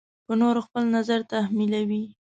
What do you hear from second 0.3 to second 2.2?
نورو خپل نظر تحمیلوي.